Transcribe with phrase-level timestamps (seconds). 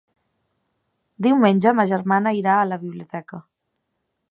[1.25, 3.43] Diumenge ma germana irà a la biblioteca.